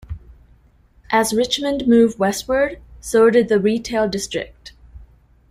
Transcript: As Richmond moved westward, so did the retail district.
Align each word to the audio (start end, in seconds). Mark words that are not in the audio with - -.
As 1.11 1.31
Richmond 1.31 1.85
moved 1.85 2.17
westward, 2.17 2.81
so 3.01 3.29
did 3.29 3.49
the 3.49 3.59
retail 3.59 4.09
district. 4.09 4.73